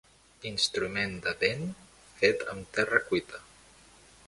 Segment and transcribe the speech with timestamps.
[0.51, 1.69] Instrument de vent
[2.23, 3.45] fet amb terra cuita.